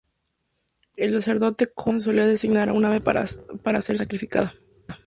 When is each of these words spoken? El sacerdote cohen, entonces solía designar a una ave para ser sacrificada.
El 0.97 1.13
sacerdote 1.13 1.67
cohen, 1.67 1.97
entonces 1.97 2.05
solía 2.05 2.25
designar 2.25 2.69
a 2.69 2.73
una 2.73 2.87
ave 2.87 3.01
para 3.01 3.27
ser 3.83 3.99
sacrificada. 3.99 4.55